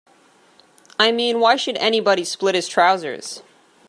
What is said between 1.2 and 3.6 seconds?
why should anybody split his trousers?